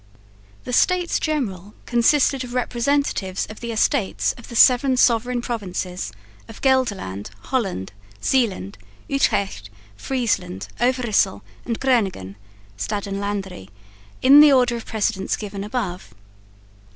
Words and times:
The 0.63 0.73
States 0.73 1.19
General 1.19 1.75
consisted 1.85 2.43
of 2.43 2.55
representatives 2.55 3.45
of 3.51 3.59
the 3.59 3.71
Estates 3.71 4.33
of 4.35 4.47
the 4.47 4.55
seven 4.55 4.97
sovereign 4.97 5.43
provinces 5.43 6.11
of 6.47 6.59
Gelderland, 6.63 7.29
Holland, 7.51 7.91
Zeeland, 8.23 8.79
Utrecht, 9.07 9.69
Friesland, 9.95 10.69
Overyssel, 10.81 11.43
and 11.65 11.79
Groningen 11.79 12.35
(Stad 12.77 13.05
en 13.05 13.17
Landeri) 13.19 13.69
in 14.23 14.39
the 14.39 14.51
order 14.51 14.75
of 14.75 14.87
precedence 14.87 15.35
given 15.35 15.63
above. 15.63 16.11